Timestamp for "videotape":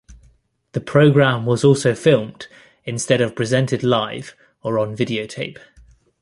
4.97-5.59